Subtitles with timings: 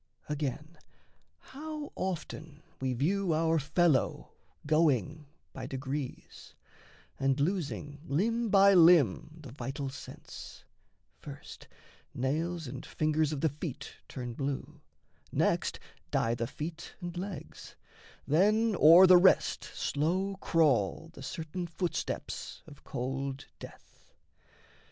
[0.27, 0.79] Again,
[1.37, 4.31] how often We view our fellow
[4.65, 6.55] going by degrees,
[7.19, 10.63] And losing limb by limb the vital sense;
[11.19, 11.67] First
[12.15, 14.81] nails and fingers of the feet turn blue,
[15.31, 15.79] Next
[16.09, 17.75] die the feet and legs,
[18.27, 24.15] then o'er the rest Slow crawl the certain footsteps of cold death.